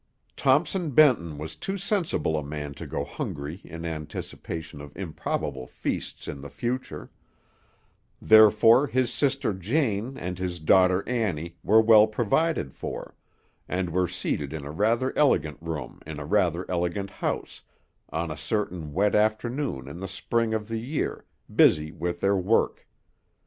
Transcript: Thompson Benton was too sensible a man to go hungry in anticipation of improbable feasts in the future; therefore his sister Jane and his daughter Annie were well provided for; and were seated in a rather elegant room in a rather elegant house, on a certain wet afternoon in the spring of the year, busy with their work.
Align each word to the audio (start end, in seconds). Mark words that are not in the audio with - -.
Thompson 0.35 0.89
Benton 0.89 1.37
was 1.37 1.55
too 1.55 1.77
sensible 1.77 2.35
a 2.35 2.41
man 2.43 2.73
to 2.73 2.87
go 2.87 3.05
hungry 3.05 3.61
in 3.63 3.85
anticipation 3.85 4.81
of 4.81 4.97
improbable 4.97 5.67
feasts 5.67 6.27
in 6.27 6.41
the 6.41 6.49
future; 6.49 7.11
therefore 8.19 8.87
his 8.87 9.13
sister 9.13 9.53
Jane 9.53 10.17
and 10.17 10.39
his 10.39 10.59
daughter 10.59 11.07
Annie 11.07 11.55
were 11.63 11.79
well 11.81 12.07
provided 12.07 12.73
for; 12.73 13.13
and 13.69 13.91
were 13.91 14.07
seated 14.07 14.53
in 14.53 14.65
a 14.65 14.71
rather 14.71 15.15
elegant 15.15 15.59
room 15.61 16.01
in 16.03 16.19
a 16.19 16.25
rather 16.25 16.65
elegant 16.67 17.11
house, 17.11 17.61
on 18.09 18.31
a 18.31 18.37
certain 18.37 18.93
wet 18.93 19.13
afternoon 19.13 19.87
in 19.87 19.99
the 19.99 20.07
spring 20.07 20.51
of 20.55 20.67
the 20.67 20.79
year, 20.81 21.25
busy 21.55 21.91
with 21.91 22.21
their 22.21 22.35
work. 22.35 22.87